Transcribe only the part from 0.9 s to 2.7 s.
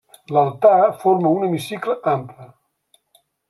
forma un hemicicle ample.